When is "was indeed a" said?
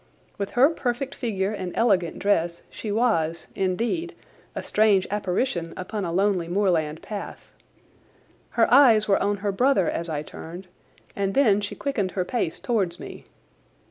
2.91-4.63